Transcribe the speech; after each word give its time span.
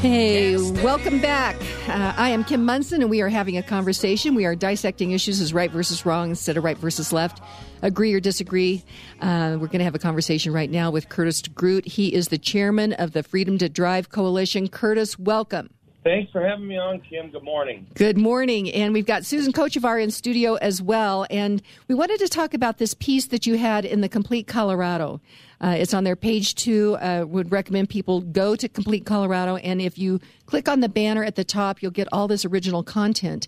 Hey, 0.00 0.56
welcome 0.82 1.18
back. 1.18 1.56
Uh, 1.88 2.12
I 2.16 2.28
am 2.28 2.44
Kim 2.44 2.66
Monson, 2.66 3.00
and 3.00 3.10
we 3.10 3.22
are 3.22 3.30
having 3.30 3.56
a 3.56 3.62
conversation. 3.62 4.34
We 4.34 4.44
are 4.44 4.54
dissecting 4.54 5.12
issues 5.12 5.40
as 5.40 5.54
right 5.54 5.70
versus 5.70 6.04
wrong 6.04 6.28
instead 6.28 6.58
of 6.58 6.64
right 6.64 6.76
versus 6.76 7.10
left. 7.10 7.42
Agree 7.80 8.12
or 8.12 8.20
disagree. 8.20 8.84
Uh, 9.22 9.56
we're 9.58 9.68
going 9.68 9.78
to 9.78 9.84
have 9.84 9.94
a 9.94 9.98
conversation 9.98 10.52
right 10.52 10.70
now 10.70 10.90
with 10.90 11.08
Curtis 11.08 11.40
DeGroote. 11.40 11.86
He 11.86 12.14
is 12.14 12.28
the 12.28 12.36
chairman 12.36 12.92
of 12.92 13.12
the 13.12 13.22
Freedom 13.22 13.56
to 13.58 13.70
Drive 13.70 14.10
Coalition. 14.10 14.68
Curtis, 14.68 15.18
welcome. 15.18 15.70
Thanks 16.08 16.32
for 16.32 16.40
having 16.40 16.66
me 16.66 16.78
on, 16.78 17.00
Kim. 17.00 17.30
Good 17.30 17.42
morning. 17.42 17.86
Good 17.92 18.16
morning. 18.16 18.72
And 18.72 18.94
we've 18.94 19.04
got 19.04 19.26
Susan 19.26 19.52
Kochevar 19.52 20.02
in 20.02 20.10
studio 20.10 20.54
as 20.54 20.80
well. 20.80 21.26
And 21.28 21.60
we 21.86 21.94
wanted 21.94 22.18
to 22.20 22.28
talk 22.28 22.54
about 22.54 22.78
this 22.78 22.94
piece 22.94 23.26
that 23.26 23.46
you 23.46 23.58
had 23.58 23.84
in 23.84 24.00
the 24.00 24.08
Complete 24.08 24.46
Colorado. 24.46 25.20
Uh, 25.60 25.76
it's 25.78 25.92
on 25.92 26.04
their 26.04 26.16
page 26.16 26.54
two. 26.54 26.96
Uh, 27.02 27.26
would 27.28 27.52
recommend 27.52 27.90
people 27.90 28.22
go 28.22 28.56
to 28.56 28.70
Complete 28.70 29.04
Colorado. 29.04 29.56
And 29.56 29.82
if 29.82 29.98
you 29.98 30.18
click 30.46 30.66
on 30.66 30.80
the 30.80 30.88
banner 30.88 31.24
at 31.24 31.36
the 31.36 31.44
top, 31.44 31.82
you'll 31.82 31.90
get 31.90 32.08
all 32.10 32.26
this 32.26 32.46
original 32.46 32.82
content. 32.82 33.46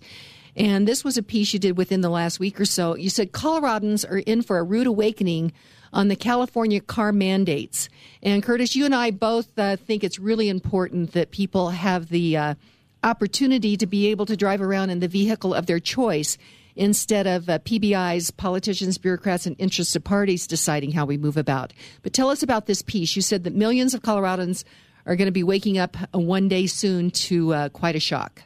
And 0.55 0.87
this 0.87 1.03
was 1.03 1.17
a 1.17 1.23
piece 1.23 1.53
you 1.53 1.59
did 1.59 1.77
within 1.77 2.01
the 2.01 2.09
last 2.09 2.39
week 2.39 2.59
or 2.59 2.65
so. 2.65 2.95
You 2.95 3.09
said 3.09 3.31
Coloradans 3.31 4.09
are 4.09 4.19
in 4.19 4.41
for 4.41 4.57
a 4.57 4.63
rude 4.63 4.87
awakening 4.87 5.53
on 5.93 6.07
the 6.07 6.15
California 6.15 6.81
car 6.81 7.11
mandates. 7.11 7.89
And 8.21 8.43
Curtis, 8.43 8.75
you 8.75 8.85
and 8.85 8.95
I 8.95 9.11
both 9.11 9.57
uh, 9.57 9.75
think 9.75 10.03
it's 10.03 10.19
really 10.19 10.49
important 10.49 11.13
that 11.13 11.31
people 11.31 11.69
have 11.69 12.09
the 12.09 12.37
uh, 12.37 12.55
opportunity 13.03 13.77
to 13.77 13.85
be 13.85 14.07
able 14.07 14.25
to 14.25 14.37
drive 14.37 14.61
around 14.61 14.89
in 14.89 14.99
the 14.99 15.07
vehicle 15.07 15.53
of 15.53 15.65
their 15.65 15.79
choice 15.79 16.37
instead 16.75 17.27
of 17.27 17.49
uh, 17.49 17.59
PBIs, 17.59 18.35
politicians, 18.35 18.97
bureaucrats, 18.97 19.45
and 19.45 19.55
interested 19.59 20.03
parties 20.03 20.47
deciding 20.47 20.91
how 20.91 21.05
we 21.05 21.17
move 21.17 21.37
about. 21.37 21.73
But 22.01 22.13
tell 22.13 22.29
us 22.29 22.43
about 22.43 22.65
this 22.65 22.81
piece. 22.81 23.15
You 23.15 23.21
said 23.21 23.43
that 23.43 23.53
millions 23.53 23.93
of 23.93 24.01
Coloradans 24.01 24.63
are 25.05 25.15
going 25.15 25.27
to 25.27 25.31
be 25.31 25.43
waking 25.43 25.77
up 25.77 25.97
one 26.13 26.47
day 26.47 26.67
soon 26.67 27.11
to 27.11 27.53
uh, 27.53 27.69
quite 27.69 27.95
a 27.95 27.99
shock. 27.99 28.43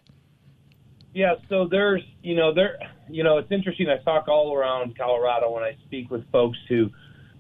Yeah, 1.16 1.36
so 1.48 1.66
there's, 1.66 2.04
you 2.24 2.36
know, 2.36 2.54
there, 2.54 2.78
you 3.10 3.24
know, 3.24 3.38
it's 3.38 3.50
interesting. 3.50 3.88
I 3.88 4.04
talk 4.04 4.28
all 4.28 4.54
around 4.54 4.98
Colorado 4.98 5.50
when 5.50 5.64
I 5.64 5.78
speak 5.86 6.12
with 6.12 6.30
folks 6.30 6.58
who 6.68 6.90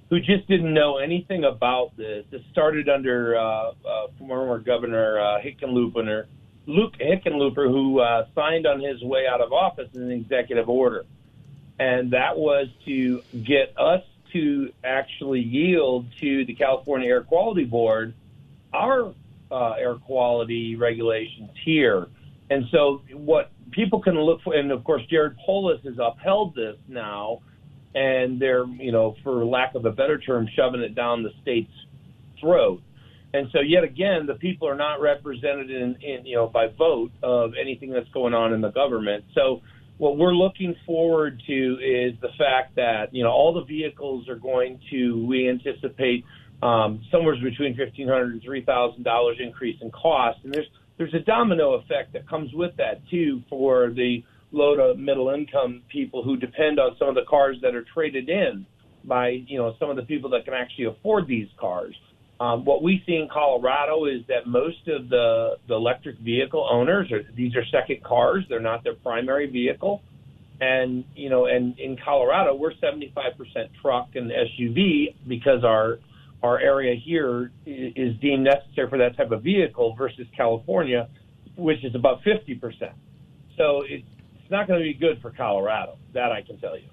who 0.09 0.19
just 0.19 0.47
didn't 0.47 0.73
know 0.73 0.97
anything 0.97 1.43
about 1.43 1.91
this. 1.97 2.23
This 2.31 2.41
started 2.53 2.87
under 2.87 3.35
uh, 3.35 3.41
uh, 3.41 4.07
former 4.17 4.59
Governor 4.59 5.19
uh, 5.19 5.41
Hickenlooper, 5.41 6.25
Luke 6.67 6.93
Hickenlooper, 7.01 7.69
who 7.69 7.99
uh, 7.99 8.27
signed 8.33 8.65
on 8.65 8.79
his 8.79 9.03
way 9.03 9.27
out 9.27 9.41
of 9.41 9.51
office 9.51 9.89
an 9.93 10.09
executive 10.09 10.69
order, 10.69 11.03
and 11.77 12.11
that 12.11 12.37
was 12.37 12.69
to 12.85 13.23
get 13.43 13.73
us 13.77 14.03
to 14.31 14.71
actually 14.85 15.41
yield 15.41 16.05
to 16.21 16.45
the 16.45 16.55
California 16.55 17.09
Air 17.09 17.23
Quality 17.23 17.65
Board 17.65 18.13
our 18.73 19.13
uh, 19.51 19.71
air 19.71 19.95
quality 19.95 20.77
regulations 20.77 21.49
here. 21.65 22.07
And 22.49 22.65
so, 22.71 23.01
what 23.11 23.51
people 23.75 24.01
can 24.01 24.15
look 24.19 24.41
for, 24.41 24.55
and 24.55 24.71
of 24.71 24.83
course, 24.83 25.01
Jared 25.09 25.35
Polis 25.45 25.81
has 25.83 25.95
upheld 25.99 26.55
this 26.55 26.77
now 26.87 27.41
and 27.93 28.41
they're, 28.41 28.65
you 28.65 28.91
know, 28.91 29.15
for 29.23 29.45
lack 29.45 29.75
of 29.75 29.85
a 29.85 29.91
better 29.91 30.17
term, 30.19 30.47
shoving 30.55 30.81
it 30.81 30.95
down 30.95 31.23
the 31.23 31.31
state's 31.41 31.71
throat. 32.39 32.81
And 33.33 33.47
so, 33.51 33.59
yet 33.59 33.83
again, 33.83 34.25
the 34.27 34.35
people 34.35 34.67
are 34.67 34.75
not 34.75 35.01
represented 35.01 35.69
in, 35.69 35.95
in, 36.01 36.25
you 36.25 36.35
know, 36.35 36.47
by 36.47 36.67
vote 36.67 37.11
of 37.23 37.51
anything 37.59 37.89
that's 37.89 38.09
going 38.09 38.33
on 38.33 38.53
in 38.53 38.61
the 38.61 38.71
government. 38.71 39.25
So, 39.33 39.61
what 39.97 40.17
we're 40.17 40.33
looking 40.33 40.75
forward 40.85 41.41
to 41.47 41.53
is 41.53 42.19
the 42.21 42.29
fact 42.37 42.75
that 42.75 43.13
you 43.13 43.23
know 43.23 43.31
all 43.31 43.53
the 43.53 43.63
vehicles 43.63 44.27
are 44.27 44.35
going 44.35 44.79
to 44.91 45.25
we 45.25 45.47
anticipate 45.47 46.25
um, 46.61 47.01
somewhere 47.11 47.35
between 47.41 47.77
fifteen 47.77 48.07
hundred 48.07 48.33
and 48.33 48.41
three 48.41 48.63
thousand 48.63 49.03
dollars 49.03 49.37
increase 49.39 49.81
in 49.81 49.91
cost, 49.91 50.39
and 50.43 50.53
there's 50.53 50.67
there's 50.97 51.13
a 51.13 51.19
domino 51.19 51.73
effect 51.73 52.13
that 52.13 52.27
comes 52.27 52.53
with 52.53 52.75
that 52.77 53.01
too 53.09 53.41
for 53.49 53.89
the 53.89 54.23
low 54.51 54.75
to 54.75 54.99
middle 54.99 55.29
income 55.29 55.81
people 55.91 56.23
who 56.23 56.37
depend 56.37 56.79
on 56.79 56.95
some 56.97 57.09
of 57.09 57.15
the 57.15 57.25
cars 57.29 57.57
that 57.61 57.75
are 57.75 57.85
traded 57.93 58.29
in 58.29 58.65
by 59.03 59.29
you 59.47 59.57
know 59.57 59.75
some 59.79 59.89
of 59.89 59.95
the 59.95 60.03
people 60.03 60.29
that 60.29 60.45
can 60.45 60.53
actually 60.53 60.85
afford 60.85 61.27
these 61.27 61.47
cars. 61.59 61.95
Um, 62.39 62.65
what 62.65 62.83
we 62.83 63.01
see 63.05 63.15
in 63.15 63.29
Colorado 63.31 64.05
is 64.05 64.21
that 64.27 64.47
most 64.47 64.87
of 64.87 65.09
the 65.09 65.57
the 65.67 65.75
electric 65.75 66.17
vehicle 66.19 66.67
owners 66.69 67.11
are 67.11 67.23
these 67.35 67.55
are 67.55 67.65
second 67.71 68.03
cars; 68.03 68.45
they're 68.49 68.59
not 68.59 68.83
their 68.83 68.95
primary 68.95 69.49
vehicle. 69.49 70.01
And 70.61 71.03
you 71.15 71.29
know, 71.29 71.47
and 71.47 71.77
in 71.79 71.97
Colorado, 72.03 72.55
we're 72.55 72.73
75% 72.73 73.03
truck 73.81 74.09
and 74.15 74.31
SUV 74.31 75.15
because 75.27 75.63
our 75.65 75.99
our 76.45 76.59
area 76.59 76.95
here 76.95 77.51
is 77.65 78.15
deemed 78.19 78.43
necessary 78.43 78.89
for 78.89 78.97
that 78.99 79.17
type 79.17 79.31
of 79.31 79.41
vehicle 79.41 79.95
versus 79.97 80.27
California, 80.37 81.09
which 81.57 81.83
is 81.83 81.95
about 81.95 82.21
50%. 82.23 82.93
So 83.57 83.83
it's 83.87 84.05
not 84.49 84.67
going 84.67 84.79
to 84.79 84.83
be 84.83 84.93
good 84.93 85.21
for 85.21 85.31
Colorado. 85.31 85.97
That 86.13 86.31
I 86.31 86.41
can 86.41 86.59
tell 86.59 86.77
you. 86.77 86.87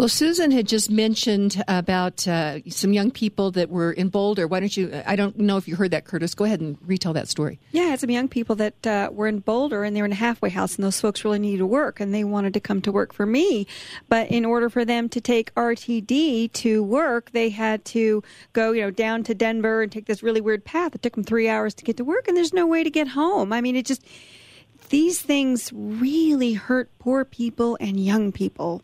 Well, 0.00 0.08
Susan 0.08 0.50
had 0.50 0.66
just 0.66 0.90
mentioned 0.90 1.62
about 1.68 2.26
uh, 2.26 2.60
some 2.70 2.94
young 2.94 3.10
people 3.10 3.50
that 3.50 3.68
were 3.68 3.92
in 3.92 4.08
Boulder. 4.08 4.46
Why 4.46 4.58
don't 4.58 4.74
you? 4.74 5.02
I 5.04 5.14
don't 5.14 5.36
know 5.36 5.58
if 5.58 5.68
you 5.68 5.76
heard 5.76 5.90
that, 5.90 6.06
Curtis. 6.06 6.34
Go 6.34 6.46
ahead 6.46 6.58
and 6.58 6.78
retell 6.80 7.12
that 7.12 7.28
story. 7.28 7.60
Yeah, 7.72 7.82
I 7.82 7.88
had 7.88 8.00
some 8.00 8.08
young 8.08 8.26
people 8.26 8.56
that 8.56 8.86
uh, 8.86 9.10
were 9.12 9.28
in 9.28 9.40
Boulder 9.40 9.84
and 9.84 9.94
they 9.94 10.00
were 10.00 10.06
in 10.06 10.12
a 10.12 10.14
halfway 10.14 10.48
house, 10.48 10.74
and 10.76 10.84
those 10.84 10.98
folks 10.98 11.22
really 11.22 11.38
needed 11.38 11.58
to 11.58 11.66
work, 11.66 12.00
and 12.00 12.14
they 12.14 12.24
wanted 12.24 12.54
to 12.54 12.60
come 12.60 12.80
to 12.80 12.90
work 12.90 13.12
for 13.12 13.26
me. 13.26 13.66
But 14.08 14.30
in 14.30 14.46
order 14.46 14.70
for 14.70 14.86
them 14.86 15.10
to 15.10 15.20
take 15.20 15.54
RTD 15.54 16.50
to 16.50 16.82
work, 16.82 17.32
they 17.32 17.50
had 17.50 17.84
to 17.84 18.22
go, 18.54 18.72
you 18.72 18.80
know, 18.80 18.90
down 18.90 19.22
to 19.24 19.34
Denver 19.34 19.82
and 19.82 19.92
take 19.92 20.06
this 20.06 20.22
really 20.22 20.40
weird 20.40 20.64
path. 20.64 20.94
It 20.94 21.02
took 21.02 21.14
them 21.14 21.24
three 21.24 21.46
hours 21.46 21.74
to 21.74 21.84
get 21.84 21.98
to 21.98 22.04
work, 22.04 22.26
and 22.26 22.34
there's 22.34 22.54
no 22.54 22.66
way 22.66 22.82
to 22.82 22.90
get 22.90 23.08
home. 23.08 23.52
I 23.52 23.60
mean, 23.60 23.76
it 23.76 23.84
just 23.84 24.02
these 24.88 25.20
things 25.20 25.70
really 25.74 26.54
hurt 26.54 26.88
poor 26.98 27.26
people 27.26 27.76
and 27.82 28.02
young 28.02 28.32
people. 28.32 28.82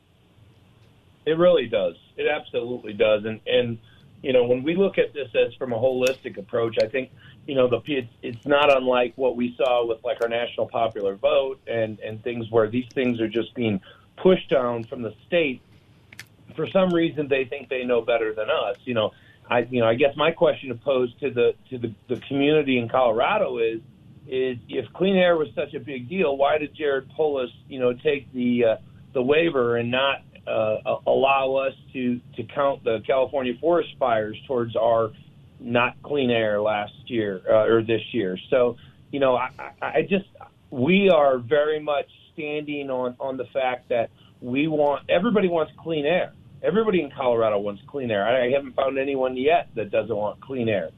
It 1.26 1.38
really 1.38 1.66
does. 1.66 1.96
It 2.16 2.28
absolutely 2.28 2.92
does. 2.92 3.24
And 3.24 3.40
and 3.46 3.78
you 4.22 4.32
know 4.32 4.44
when 4.44 4.62
we 4.62 4.76
look 4.76 4.96
at 4.96 5.12
this 5.12 5.28
as 5.34 5.52
from 5.54 5.72
a 5.72 5.76
holistic 5.76 6.38
approach, 6.38 6.76
I 6.80 6.86
think 6.86 7.10
you 7.46 7.56
know 7.56 7.68
the 7.68 7.80
it's, 7.86 8.12
it's 8.22 8.46
not 8.46 8.74
unlike 8.74 9.12
what 9.16 9.36
we 9.36 9.54
saw 9.56 9.84
with 9.84 10.02
like 10.04 10.22
our 10.22 10.28
national 10.28 10.68
popular 10.68 11.16
vote 11.16 11.60
and 11.66 11.98
and 11.98 12.22
things 12.22 12.48
where 12.50 12.68
these 12.68 12.86
things 12.94 13.20
are 13.20 13.28
just 13.28 13.54
being 13.54 13.80
pushed 14.16 14.48
down 14.48 14.84
from 14.84 15.02
the 15.02 15.14
state. 15.26 15.60
For 16.54 16.68
some 16.68 16.94
reason, 16.94 17.26
they 17.28 17.44
think 17.44 17.68
they 17.68 17.84
know 17.84 18.00
better 18.02 18.32
than 18.32 18.48
us. 18.48 18.76
You 18.84 18.94
know, 18.94 19.10
I 19.50 19.66
you 19.68 19.80
know 19.80 19.88
I 19.88 19.96
guess 19.96 20.16
my 20.16 20.30
question 20.30 20.68
to 20.68 20.76
pose 20.76 21.12
to 21.20 21.30
the 21.30 21.54
to 21.70 21.78
the, 21.78 21.92
the 22.08 22.20
community 22.28 22.78
in 22.78 22.88
Colorado 22.88 23.58
is 23.58 23.80
is 24.28 24.58
if 24.68 24.92
clean 24.92 25.16
air 25.16 25.36
was 25.36 25.48
such 25.56 25.74
a 25.74 25.80
big 25.80 26.08
deal, 26.08 26.36
why 26.36 26.58
did 26.58 26.72
Jared 26.72 27.08
Polis, 27.10 27.50
you 27.68 27.80
know, 27.80 27.92
take 27.92 28.32
the 28.32 28.64
uh, 28.64 28.76
the 29.12 29.22
waiver 29.22 29.76
and 29.76 29.90
not 29.90 30.22
uh, 30.46 30.98
allow 31.06 31.54
us 31.56 31.74
to 31.92 32.20
to 32.36 32.42
count 32.54 32.84
the 32.84 33.02
California 33.06 33.54
forest 33.60 33.90
fires 33.98 34.36
towards 34.46 34.76
our 34.76 35.10
not 35.58 36.00
clean 36.02 36.30
air 36.30 36.60
last 36.60 36.92
year 37.06 37.40
uh, 37.48 37.66
or 37.66 37.82
this 37.82 38.02
year? 38.12 38.38
So, 38.50 38.76
you 39.10 39.20
know, 39.20 39.36
I, 39.36 39.50
I 39.80 40.02
just 40.08 40.26
we 40.70 41.10
are 41.10 41.38
very 41.38 41.80
much 41.80 42.06
standing 42.32 42.90
on 42.90 43.16
on 43.20 43.36
the 43.36 43.46
fact 43.52 43.88
that 43.88 44.10
we 44.40 44.68
want 44.68 45.08
everybody 45.08 45.48
wants 45.48 45.72
clean 45.82 46.06
air. 46.06 46.32
Everybody 46.62 47.02
in 47.02 47.10
Colorado 47.10 47.58
wants 47.58 47.82
clean 47.86 48.10
air. 48.10 48.26
I, 48.26 48.46
I 48.46 48.50
haven't 48.50 48.74
found 48.74 48.98
anyone 48.98 49.36
yet 49.36 49.68
that 49.76 49.90
doesn't 49.90 50.14
want 50.14 50.40
clean 50.40 50.68
air 50.68 50.90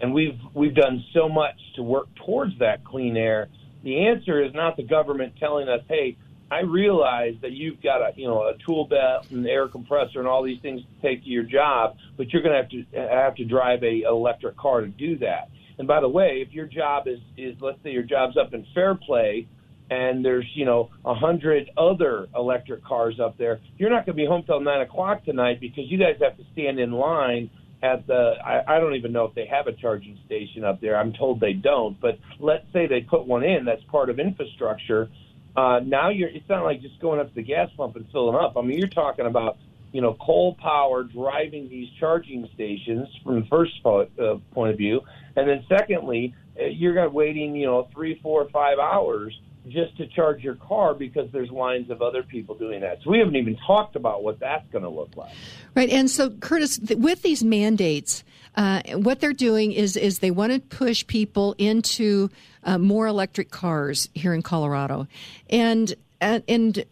and 0.00 0.12
we've 0.12 0.38
we've 0.54 0.74
done 0.74 1.04
so 1.14 1.28
much 1.28 1.56
to 1.76 1.82
work 1.82 2.08
towards 2.26 2.58
that 2.58 2.84
clean 2.84 3.16
air. 3.16 3.48
The 3.84 4.06
answer 4.06 4.42
is 4.42 4.52
not 4.54 4.76
the 4.76 4.82
government 4.82 5.34
telling 5.38 5.68
us, 5.68 5.80
"Hey, 5.88 6.16
I 6.50 6.60
realize 6.60 7.34
that 7.42 7.52
you've 7.52 7.82
got 7.82 8.00
a 8.00 8.12
you 8.16 8.28
know 8.28 8.42
a 8.42 8.54
tool 8.64 8.86
belt 8.86 9.26
and 9.30 9.46
air 9.46 9.68
compressor 9.68 10.18
and 10.18 10.28
all 10.28 10.42
these 10.42 10.60
things 10.60 10.82
to 10.82 11.08
take 11.08 11.24
to 11.24 11.28
your 11.28 11.44
job, 11.44 11.96
but 12.16 12.32
you're 12.32 12.42
going 12.42 12.54
to 12.54 12.60
have 12.60 12.70
to 12.70 13.14
have 13.14 13.34
to 13.36 13.44
drive 13.44 13.82
a 13.82 14.02
electric 14.08 14.56
car 14.56 14.82
to 14.82 14.88
do 14.88 15.18
that." 15.18 15.48
And 15.78 15.88
by 15.88 16.00
the 16.00 16.08
way, 16.08 16.44
if 16.46 16.52
your 16.52 16.66
job 16.66 17.08
is 17.08 17.18
is 17.36 17.56
let's 17.60 17.82
say 17.82 17.90
your 17.90 18.02
job's 18.02 18.36
up 18.36 18.54
in 18.54 18.66
Fairplay, 18.74 19.46
and 19.90 20.24
there's 20.24 20.46
you 20.54 20.64
know 20.64 20.90
a 21.04 21.14
hundred 21.14 21.70
other 21.76 22.28
electric 22.34 22.84
cars 22.84 23.18
up 23.20 23.36
there, 23.38 23.60
you're 23.78 23.90
not 23.90 24.06
going 24.06 24.16
to 24.16 24.22
be 24.22 24.26
home 24.26 24.42
till 24.46 24.60
nine 24.60 24.82
o'clock 24.82 25.24
tonight 25.24 25.60
because 25.60 25.84
you 25.88 25.98
guys 25.98 26.16
have 26.20 26.36
to 26.36 26.44
stand 26.52 26.78
in 26.78 26.92
line 26.92 27.50
at 27.82 28.06
the 28.06 28.34
I, 28.44 28.76
I 28.76 28.80
don't 28.80 28.94
even 28.94 29.12
know 29.12 29.24
if 29.24 29.34
they 29.34 29.46
have 29.46 29.66
a 29.66 29.72
charging 29.72 30.18
station 30.26 30.64
up 30.64 30.80
there. 30.80 30.96
I'm 30.96 31.12
told 31.12 31.40
they 31.40 31.52
don't, 31.52 32.00
but 32.00 32.18
let's 32.40 32.64
say 32.72 32.86
they 32.86 33.00
put 33.00 33.26
one 33.26 33.44
in 33.44 33.64
that's 33.64 33.82
part 33.90 34.10
of 34.10 34.18
infrastructure. 34.18 35.08
Uh, 35.56 35.80
now 35.84 36.08
you're 36.08 36.28
it's 36.28 36.48
not 36.48 36.64
like 36.64 36.82
just 36.82 36.98
going 37.00 37.20
up 37.20 37.28
to 37.28 37.34
the 37.34 37.42
gas 37.42 37.70
pump 37.76 37.96
and 37.96 38.06
filling 38.10 38.36
up. 38.36 38.56
I 38.56 38.62
mean, 38.62 38.78
you're 38.78 38.88
talking 38.88 39.26
about 39.26 39.56
you 39.92 40.00
know 40.00 40.14
coal 40.14 40.54
power 40.54 41.04
driving 41.04 41.68
these 41.68 41.88
charging 42.00 42.48
stations 42.54 43.08
from 43.22 43.40
the 43.40 43.46
first 43.46 43.82
po- 43.82 44.08
uh, 44.18 44.36
point 44.52 44.72
of 44.72 44.78
view, 44.78 45.00
and 45.36 45.48
then 45.48 45.64
secondly, 45.68 46.34
uh, 46.60 46.64
you're 46.64 46.94
going 46.94 47.12
waiting 47.12 47.54
you 47.54 47.66
know 47.66 47.88
three, 47.92 48.18
four, 48.20 48.48
five 48.50 48.78
hours 48.78 49.38
just 49.68 49.96
to 49.96 50.06
charge 50.06 50.42
your 50.42 50.56
car 50.56 50.94
because 50.94 51.30
there's 51.32 51.50
lines 51.50 51.90
of 51.90 52.02
other 52.02 52.22
people 52.22 52.54
doing 52.54 52.80
that. 52.80 52.98
So 53.02 53.10
we 53.10 53.18
haven't 53.18 53.36
even 53.36 53.56
talked 53.66 53.96
about 53.96 54.22
what 54.22 54.38
that's 54.40 54.68
going 54.70 54.84
to 54.84 54.90
look 54.90 55.16
like. 55.16 55.32
Right. 55.74 55.88
And 55.88 56.10
so, 56.10 56.30
Curtis, 56.30 56.78
with 56.90 57.22
these 57.22 57.42
mandates, 57.42 58.24
uh, 58.56 58.82
what 58.94 59.20
they're 59.20 59.32
doing 59.32 59.72
is 59.72 59.96
is 59.96 60.20
they 60.20 60.30
want 60.30 60.52
to 60.52 60.60
push 60.60 61.06
people 61.06 61.54
into 61.58 62.30
uh, 62.62 62.78
more 62.78 63.06
electric 63.06 63.50
cars 63.50 64.08
here 64.14 64.34
in 64.34 64.42
Colorado, 64.42 65.08
and 65.50 65.94
and, 66.20 66.44
and 66.46 66.84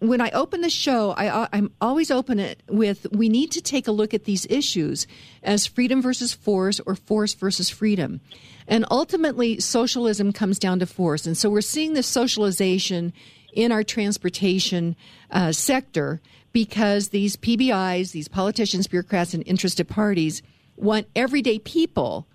when 0.00 0.20
I 0.20 0.30
open 0.30 0.60
the 0.60 0.70
show, 0.70 1.10
I, 1.12 1.48
am 1.52 1.72
always 1.80 2.10
open 2.10 2.38
it 2.38 2.62
with 2.68 3.06
we 3.10 3.28
need 3.28 3.50
to 3.52 3.60
take 3.60 3.88
a 3.88 3.92
look 3.92 4.14
at 4.14 4.24
these 4.24 4.46
issues 4.48 5.06
as 5.42 5.66
freedom 5.66 6.00
versus 6.00 6.32
force 6.32 6.80
or 6.80 6.94
force 6.94 7.34
versus 7.34 7.68
freedom. 7.68 8.20
And 8.68 8.84
ultimately, 8.90 9.58
socialism 9.60 10.32
comes 10.32 10.58
down 10.58 10.78
to 10.80 10.86
force. 10.86 11.26
And 11.26 11.36
so 11.36 11.50
we're 11.50 11.62
seeing 11.62 11.94
this 11.94 12.06
socialization 12.06 13.12
in 13.52 13.72
our 13.72 13.82
transportation 13.82 14.94
uh, 15.30 15.52
sector 15.52 16.20
because 16.52 17.08
these 17.08 17.36
PBIs, 17.36 18.12
these 18.12 18.28
politicians, 18.28 18.86
bureaucrats, 18.86 19.34
and 19.34 19.42
interested 19.46 19.88
parties 19.88 20.42
want 20.76 21.06
everyday 21.16 21.58
people 21.58 22.26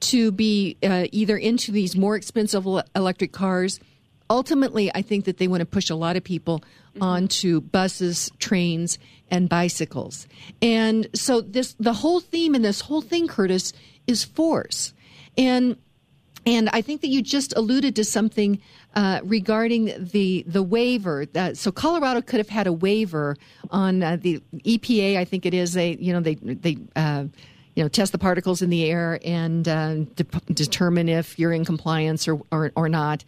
to 0.00 0.32
be 0.32 0.76
uh, 0.82 1.06
either 1.12 1.36
into 1.36 1.70
these 1.72 1.96
more 1.96 2.16
expensive 2.16 2.66
electric 2.94 3.32
cars 3.32 3.78
ultimately, 4.30 4.90
I 4.94 5.02
think 5.02 5.26
that 5.26 5.36
they 5.36 5.48
want 5.48 5.60
to 5.60 5.66
push 5.66 5.90
a 5.90 5.94
lot 5.94 6.16
of 6.16 6.24
people 6.24 6.60
mm-hmm. 6.60 7.02
onto 7.02 7.60
buses, 7.60 8.30
trains, 8.38 8.98
and 9.30 9.48
bicycles. 9.48 10.26
And 10.62 11.08
so 11.14 11.40
this 11.40 11.74
the 11.78 11.92
whole 11.92 12.20
theme 12.20 12.54
in 12.54 12.62
this 12.62 12.80
whole 12.80 13.02
thing, 13.02 13.28
Curtis, 13.28 13.72
is 14.06 14.24
force. 14.24 14.94
And 15.36 15.76
and 16.46 16.70
I 16.72 16.80
think 16.80 17.02
that 17.02 17.08
you 17.08 17.20
just 17.20 17.54
alluded 17.56 17.96
to 17.96 18.04
something 18.04 18.60
uh, 18.94 19.20
regarding 19.22 19.92
the 19.98 20.44
the 20.46 20.62
waiver. 20.62 21.26
That, 21.26 21.58
so 21.58 21.70
Colorado 21.70 22.22
could 22.22 22.38
have 22.38 22.48
had 22.48 22.66
a 22.66 22.72
waiver 22.72 23.36
on 23.70 24.02
uh, 24.02 24.16
the 24.16 24.42
EPA. 24.64 25.18
I 25.18 25.24
think 25.24 25.44
it 25.44 25.54
is. 25.54 25.74
They 25.74 25.96
you 25.96 26.12
know 26.12 26.20
they 26.20 26.36
they. 26.36 26.78
You 27.76 27.84
know, 27.84 27.88
test 27.88 28.10
the 28.12 28.18
particles 28.18 28.62
in 28.62 28.70
the 28.70 28.84
air 28.90 29.20
and 29.24 29.66
uh, 29.66 29.94
de- 30.16 30.24
determine 30.52 31.08
if 31.08 31.38
you're 31.38 31.52
in 31.52 31.64
compliance 31.64 32.26
or, 32.26 32.40
or, 32.50 32.72
or 32.74 32.88
not. 32.88 33.24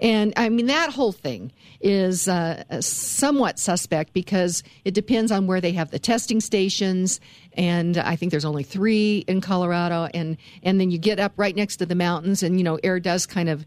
And 0.00 0.32
I 0.36 0.48
mean, 0.48 0.66
that 0.66 0.90
whole 0.90 1.12
thing 1.12 1.52
is 1.80 2.26
uh, 2.26 2.80
somewhat 2.80 3.58
suspect 3.58 4.14
because 4.14 4.62
it 4.84 4.94
depends 4.94 5.30
on 5.30 5.46
where 5.46 5.60
they 5.60 5.72
have 5.72 5.90
the 5.90 5.98
testing 5.98 6.40
stations. 6.40 7.20
And 7.52 7.98
I 7.98 8.16
think 8.16 8.30
there's 8.30 8.46
only 8.46 8.62
three 8.62 9.24
in 9.28 9.40
Colorado. 9.40 10.08
And, 10.14 10.38
and 10.62 10.80
then 10.80 10.90
you 10.90 10.98
get 10.98 11.20
up 11.20 11.34
right 11.36 11.54
next 11.54 11.76
to 11.76 11.86
the 11.86 11.94
mountains, 11.94 12.42
and, 12.42 12.58
you 12.58 12.64
know, 12.64 12.78
air 12.82 12.98
does 12.98 13.26
kind 13.26 13.48
of, 13.48 13.66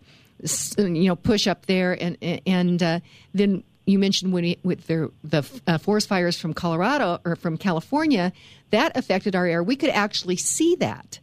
you 0.77 1.07
know, 1.07 1.15
push 1.15 1.45
up 1.47 1.67
there. 1.67 1.93
And, 2.01 2.17
and 2.45 2.81
uh, 2.81 2.99
then 3.33 3.63
you 3.85 3.99
mentioned 3.99 4.33
when 4.33 4.55
with 4.63 4.87
the, 4.87 5.11
the 5.23 5.43
uh, 5.67 5.77
forest 5.77 6.07
fires 6.07 6.39
from 6.39 6.53
Colorado 6.53 7.19
or 7.23 7.35
from 7.35 7.57
California, 7.57 8.33
that 8.71 8.95
affected 8.97 9.35
our 9.35 9.45
air. 9.45 9.61
We 9.63 9.75
could 9.75 9.91
actually 9.91 10.37
see 10.37 10.75
that, 10.75 11.19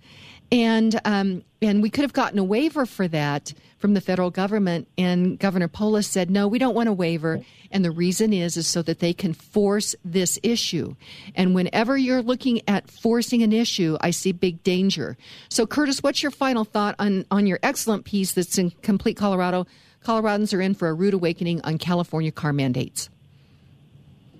and 0.52 1.00
um, 1.06 1.42
and 1.62 1.82
we 1.82 1.88
could 1.88 2.02
have 2.02 2.12
gotten 2.12 2.38
a 2.38 2.44
waiver 2.44 2.84
for 2.84 3.08
that 3.08 3.54
from 3.78 3.94
the 3.94 4.00
federal 4.00 4.30
government. 4.30 4.86
And 4.98 5.38
Governor 5.38 5.66
Polis 5.66 6.06
said, 6.06 6.30
no, 6.30 6.46
we 6.46 6.58
don't 6.58 6.74
want 6.74 6.88
a 6.88 6.92
waiver. 6.92 7.40
And 7.70 7.84
the 7.84 7.90
reason 7.90 8.32
is 8.32 8.56
is 8.56 8.66
so 8.66 8.82
that 8.82 9.00
they 9.00 9.14
can 9.14 9.32
force 9.32 9.96
this 10.04 10.38
issue. 10.42 10.94
And 11.34 11.54
whenever 11.54 11.96
you're 11.96 12.22
looking 12.22 12.60
at 12.68 12.90
forcing 12.90 13.42
an 13.42 13.52
issue, 13.52 13.96
I 14.00 14.10
see 14.10 14.32
big 14.32 14.62
danger. 14.62 15.16
So, 15.48 15.66
Curtis, 15.66 16.02
what's 16.02 16.22
your 16.22 16.30
final 16.30 16.64
thought 16.64 16.94
on 16.98 17.24
on 17.30 17.46
your 17.46 17.58
excellent 17.62 18.04
piece 18.04 18.32
that's 18.32 18.58
in 18.58 18.70
Complete 18.82 19.16
Colorado? 19.16 19.66
Coloradans 20.04 20.52
are 20.52 20.60
in 20.60 20.74
for 20.74 20.88
a 20.88 20.94
rude 20.94 21.14
awakening 21.14 21.62
on 21.62 21.78
California 21.78 22.32
car 22.32 22.52
mandates? 22.52 23.08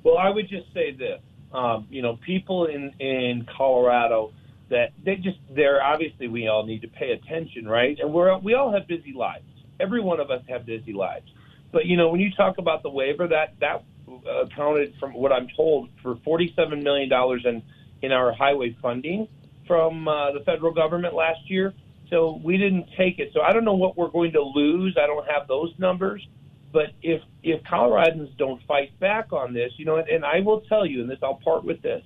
Well, 0.02 0.18
I 0.18 0.28
would 0.28 0.48
just 0.48 0.72
say 0.74 0.90
this. 0.90 1.20
Um, 1.54 1.86
you 1.88 2.02
know, 2.02 2.16
people 2.16 2.66
in, 2.66 2.92
in 2.98 3.46
Colorado 3.56 4.32
that 4.72 4.92
they 5.04 5.16
just 5.16 5.38
they're 5.54 5.82
obviously 5.82 6.28
we 6.28 6.48
all 6.48 6.64
need 6.64 6.80
to 6.80 6.88
pay 6.88 7.12
attention, 7.12 7.68
right? 7.68 7.96
And 8.00 8.12
we're 8.12 8.36
we 8.38 8.54
all 8.54 8.72
have 8.72 8.88
busy 8.88 9.12
lives. 9.12 9.44
Every 9.78 10.00
one 10.00 10.18
of 10.18 10.30
us 10.30 10.42
have 10.48 10.66
busy 10.66 10.92
lives. 10.92 11.26
But 11.70 11.84
you 11.84 11.96
know, 11.96 12.08
when 12.08 12.20
you 12.20 12.30
talk 12.34 12.58
about 12.58 12.82
the 12.82 12.90
waiver, 12.90 13.28
that 13.28 13.54
that 13.60 13.84
accounted 14.26 14.94
from 14.98 15.12
what 15.12 15.30
I'm 15.30 15.46
told 15.54 15.90
for 16.02 16.16
47 16.24 16.82
million 16.82 17.08
dollars 17.08 17.44
in 17.44 17.62
in 18.00 18.12
our 18.12 18.32
highway 18.32 18.76
funding 18.80 19.28
from 19.66 20.08
uh, 20.08 20.32
the 20.32 20.40
federal 20.40 20.72
government 20.72 21.14
last 21.14 21.48
year. 21.48 21.74
So 22.08 22.40
we 22.42 22.56
didn't 22.56 22.86
take 22.96 23.18
it. 23.18 23.30
So 23.32 23.40
I 23.40 23.52
don't 23.52 23.64
know 23.64 23.74
what 23.74 23.96
we're 23.96 24.10
going 24.10 24.32
to 24.32 24.42
lose. 24.42 24.96
I 25.00 25.06
don't 25.06 25.26
have 25.30 25.48
those 25.48 25.72
numbers. 25.78 26.26
But 26.72 26.92
if 27.02 27.20
if 27.42 27.62
Coloradans 27.64 28.34
don't 28.38 28.62
fight 28.66 28.98
back 28.98 29.34
on 29.34 29.52
this, 29.52 29.72
you 29.76 29.84
know, 29.84 29.96
and, 29.96 30.08
and 30.08 30.24
I 30.24 30.40
will 30.40 30.62
tell 30.62 30.86
you, 30.86 31.02
and 31.02 31.10
this 31.10 31.18
I'll 31.22 31.40
part 31.44 31.62
with 31.62 31.82
this 31.82 32.02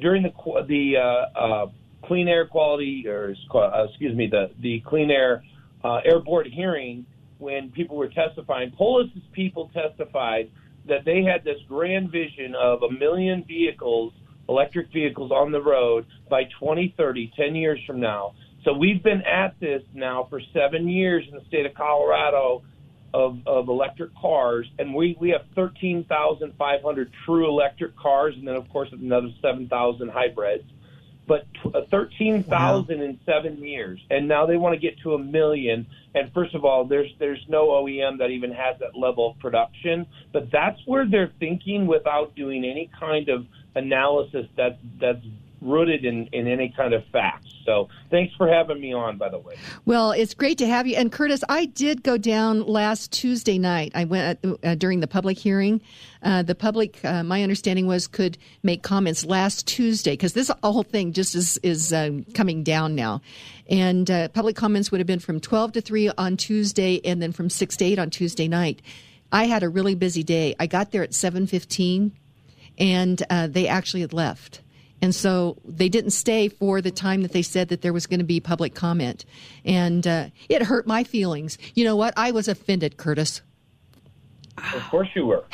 during 0.00 0.22
the 0.22 0.30
the 0.68 0.96
uh, 0.96 1.38
uh, 1.38 1.66
clean 2.04 2.28
air 2.28 2.46
quality, 2.46 3.06
or 3.06 3.34
uh, 3.54 3.84
excuse 3.88 4.16
me, 4.16 4.26
the 4.26 4.50
the 4.60 4.80
clean 4.80 5.10
air 5.10 5.42
uh, 5.84 6.00
air 6.04 6.20
board 6.20 6.46
hearing 6.46 7.06
when 7.38 7.70
people 7.70 7.96
were 7.96 8.08
testifying, 8.08 8.70
Polis's 8.72 9.22
people 9.32 9.70
testified 9.74 10.50
that 10.88 11.04
they 11.04 11.22
had 11.22 11.44
this 11.44 11.58
grand 11.68 12.10
vision 12.10 12.54
of 12.54 12.82
a 12.82 12.90
million 12.90 13.44
vehicles, 13.46 14.12
electric 14.48 14.92
vehicles 14.92 15.30
on 15.30 15.52
the 15.52 15.60
road 15.60 16.06
by 16.30 16.44
2030, 16.44 17.32
10 17.36 17.54
years 17.54 17.78
from 17.86 18.00
now. 18.00 18.34
So 18.64 18.72
we've 18.72 19.02
been 19.02 19.22
at 19.22 19.58
this 19.60 19.82
now 19.94 20.26
for 20.28 20.40
seven 20.52 20.88
years 20.88 21.24
in 21.28 21.36
the 21.36 21.44
state 21.46 21.66
of 21.66 21.74
Colorado 21.74 22.62
of, 23.14 23.38
of 23.46 23.68
electric 23.68 24.14
cars, 24.16 24.66
and 24.78 24.94
we, 24.94 25.16
we 25.20 25.30
have 25.30 25.42
13,500 25.54 27.12
true 27.24 27.48
electric 27.48 27.96
cars, 27.96 28.34
and 28.36 28.46
then, 28.46 28.56
of 28.56 28.68
course, 28.70 28.88
another 28.92 29.28
7,000 29.40 30.10
hybrids. 30.10 30.64
But 31.26 31.46
uh, 31.74 31.82
13,000 31.90 32.48
wow. 32.98 33.04
in 33.04 33.20
seven 33.26 33.58
years, 33.58 34.00
and 34.10 34.28
now 34.28 34.46
they 34.46 34.56
want 34.56 34.74
to 34.74 34.80
get 34.80 34.98
to 35.00 35.14
a 35.14 35.18
million. 35.18 35.86
And 36.14 36.32
first 36.32 36.54
of 36.54 36.64
all, 36.64 36.84
there's 36.84 37.10
there's 37.18 37.44
no 37.48 37.68
OEM 37.68 38.18
that 38.18 38.30
even 38.30 38.52
has 38.52 38.78
that 38.78 38.96
level 38.96 39.30
of 39.30 39.38
production. 39.40 40.06
But 40.32 40.50
that's 40.52 40.80
where 40.86 41.06
they're 41.06 41.32
thinking 41.40 41.86
without 41.86 42.34
doing 42.36 42.64
any 42.64 42.90
kind 42.98 43.28
of 43.28 43.46
analysis 43.74 44.46
that's 44.56 44.78
that's 45.00 45.24
rooted 45.66 46.04
in, 46.04 46.26
in 46.32 46.46
any 46.46 46.72
kind 46.76 46.94
of 46.94 47.04
facts. 47.12 47.48
So 47.64 47.88
thanks 48.10 48.34
for 48.36 48.48
having 48.48 48.80
me 48.80 48.94
on, 48.94 49.18
by 49.18 49.28
the 49.28 49.38
way. 49.38 49.56
Well, 49.84 50.12
it's 50.12 50.34
great 50.34 50.58
to 50.58 50.66
have 50.66 50.86
you. 50.86 50.96
And 50.96 51.10
Curtis, 51.10 51.42
I 51.48 51.66
did 51.66 52.02
go 52.02 52.16
down 52.16 52.62
last 52.62 53.12
Tuesday 53.12 53.58
night. 53.58 53.92
I 53.94 54.04
went 54.04 54.38
uh, 54.64 54.74
during 54.76 55.00
the 55.00 55.08
public 55.08 55.36
hearing. 55.36 55.80
Uh, 56.22 56.42
the 56.42 56.54
public, 56.54 57.04
uh, 57.04 57.22
my 57.22 57.42
understanding 57.42 57.86
was, 57.86 58.06
could 58.06 58.38
make 58.62 58.82
comments 58.82 59.24
last 59.26 59.66
Tuesday 59.66 60.12
because 60.12 60.32
this 60.32 60.50
whole 60.62 60.82
thing 60.84 61.12
just 61.12 61.34
is 61.34 61.58
is 61.62 61.92
uh, 61.92 62.10
coming 62.34 62.62
down 62.62 62.94
now. 62.94 63.20
And 63.68 64.08
uh, 64.10 64.28
public 64.28 64.54
comments 64.54 64.92
would 64.92 65.00
have 65.00 65.06
been 65.06 65.18
from 65.18 65.40
12 65.40 65.72
to 65.72 65.80
3 65.80 66.10
on 66.16 66.36
Tuesday 66.36 67.00
and 67.04 67.20
then 67.20 67.32
from 67.32 67.50
6 67.50 67.76
to 67.76 67.84
8 67.84 67.98
on 67.98 68.10
Tuesday 68.10 68.46
night. 68.46 68.80
I 69.32 69.46
had 69.46 69.62
a 69.62 69.68
really 69.68 69.94
busy 69.94 70.22
day. 70.22 70.54
I 70.60 70.66
got 70.66 70.92
there 70.92 71.02
at 71.02 71.10
7:15 71.10 72.12
and 72.78 73.22
uh, 73.28 73.46
they 73.48 73.66
actually 73.66 74.02
had 74.02 74.12
left. 74.12 74.60
And 75.02 75.14
so 75.14 75.58
they 75.64 75.88
didn't 75.88 76.10
stay 76.10 76.48
for 76.48 76.80
the 76.80 76.90
time 76.90 77.22
that 77.22 77.32
they 77.32 77.42
said 77.42 77.68
that 77.68 77.82
there 77.82 77.92
was 77.92 78.06
going 78.06 78.20
to 78.20 78.24
be 78.24 78.40
public 78.40 78.74
comment. 78.74 79.24
And 79.64 80.06
uh, 80.06 80.28
it 80.48 80.62
hurt 80.62 80.86
my 80.86 81.04
feelings. 81.04 81.58
You 81.74 81.84
know 81.84 81.96
what? 81.96 82.14
I 82.16 82.30
was 82.30 82.48
offended, 82.48 82.96
Curtis. 82.96 83.42
Of 84.74 84.88
course 84.88 85.08
you 85.14 85.26
were. 85.26 85.44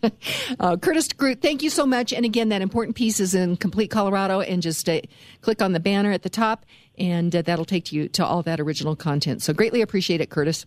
uh, 0.60 0.76
Curtis 0.78 1.12
Groot, 1.12 1.42
thank 1.42 1.62
you 1.62 1.68
so 1.68 1.84
much. 1.84 2.14
And 2.14 2.24
again, 2.24 2.48
that 2.48 2.62
important 2.62 2.96
piece 2.96 3.20
is 3.20 3.34
in 3.34 3.58
Complete 3.58 3.88
Colorado. 3.88 4.40
And 4.40 4.62
just 4.62 4.88
uh, 4.88 5.00
click 5.42 5.60
on 5.60 5.72
the 5.72 5.80
banner 5.80 6.12
at 6.12 6.22
the 6.22 6.30
top, 6.30 6.64
and 6.96 7.34
uh, 7.36 7.42
that'll 7.42 7.66
take 7.66 7.92
you 7.92 8.08
to 8.08 8.24
all 8.24 8.42
that 8.44 8.58
original 8.58 8.96
content. 8.96 9.42
So 9.42 9.52
greatly 9.52 9.82
appreciate 9.82 10.22
it, 10.22 10.30
Curtis. 10.30 10.64